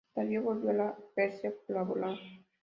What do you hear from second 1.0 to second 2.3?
Persia por la Bolan.